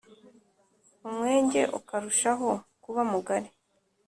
umwenge 1.07 1.61
ukarushaho 1.79 2.49
kuba 2.83 3.01
mugari 3.11 3.49